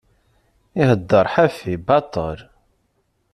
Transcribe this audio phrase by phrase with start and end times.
[0.81, 2.39] Iheddeṛ ḥafi, baṭel.